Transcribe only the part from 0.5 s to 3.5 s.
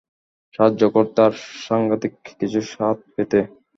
সাহায্য করতে, আর সাংঘাতিক কিছুর স্বাদ পেতে।